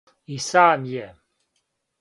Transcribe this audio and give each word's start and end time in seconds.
И 0.35 0.37
сам 0.45 0.87
је. 0.95 1.05